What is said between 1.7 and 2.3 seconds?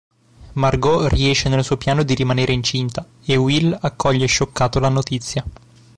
piano di